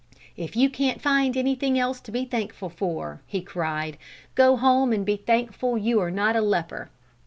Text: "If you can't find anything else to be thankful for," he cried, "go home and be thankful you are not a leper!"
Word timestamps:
"If 0.35 0.55
you 0.55 0.67
can't 0.71 0.99
find 0.99 1.37
anything 1.37 1.77
else 1.77 2.01
to 2.01 2.11
be 2.11 2.25
thankful 2.25 2.69
for," 2.69 3.21
he 3.27 3.43
cried, 3.43 3.99
"go 4.33 4.55
home 4.57 4.91
and 4.91 5.05
be 5.05 5.15
thankful 5.17 5.77
you 5.77 5.99
are 5.99 6.09
not 6.09 6.35
a 6.35 6.41
leper!" 6.41 6.89